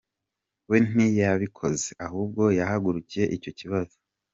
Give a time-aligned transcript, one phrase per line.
[0.69, 3.95] We ntiyabikoze, ahubwo yahagurukiye icyo kibazo.